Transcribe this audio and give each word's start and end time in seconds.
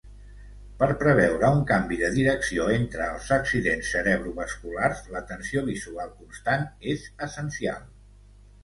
Per 0.77 0.87
preveure 1.01 1.51
un 1.57 1.61
canvi 1.71 1.99
de 1.99 2.09
direcció 2.15 2.65
entre 2.77 3.11
els 3.17 3.29
accidents 3.37 3.93
cerebrovasculars, 3.97 5.07
l'atenció 5.13 5.65
visual 5.71 6.15
constant 6.19 6.69
és 6.97 7.11
essencial. 7.31 7.89